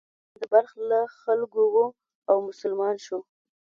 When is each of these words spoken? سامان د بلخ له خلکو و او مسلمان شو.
سامان 0.03 0.39
د 0.39 0.41
بلخ 0.51 0.71
له 0.89 0.99
خلکو 1.21 1.61
و 1.73 1.75
او 2.29 2.37
مسلمان 2.49 2.95
شو. 3.05 3.19